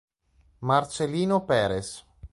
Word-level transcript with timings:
Marcelino 0.63 1.45
Pérez 1.45 2.01